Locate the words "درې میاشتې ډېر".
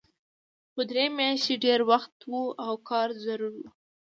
0.91-1.79